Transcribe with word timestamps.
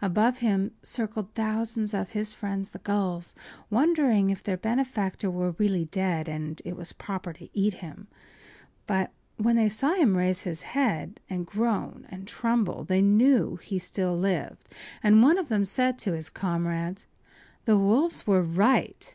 Above 0.00 0.38
him 0.38 0.72
circled 0.82 1.32
thousands 1.34 1.94
of 1.94 2.10
his 2.18 2.32
friends 2.34 2.70
the 2.70 2.80
gulls, 2.80 3.32
wondering 3.70 4.28
if 4.28 4.42
their 4.42 4.56
benefactor 4.56 5.30
were 5.30 5.52
really 5.52 5.84
dead 5.84 6.28
and 6.28 6.60
it 6.64 6.74
was 6.74 6.92
proper 6.92 7.32
to 7.32 7.48
eat 7.56 7.74
him. 7.74 8.08
But 8.88 9.12
when 9.36 9.54
they 9.54 9.68
saw 9.68 9.94
him 9.94 10.16
raise 10.16 10.42
his 10.42 10.62
head 10.62 11.20
and 11.30 11.46
groan 11.46 12.06
and 12.08 12.26
tremble 12.26 12.82
they 12.82 13.02
knew 13.02 13.54
he 13.54 13.78
still 13.78 14.18
lived, 14.18 14.68
and 15.00 15.22
one 15.22 15.38
of 15.38 15.48
them 15.48 15.64
said 15.64 15.96
to 16.00 16.12
his 16.14 16.28
comrades: 16.28 17.06
“The 17.64 17.78
wolves 17.78 18.26
were 18.26 18.42
right. 18.42 19.08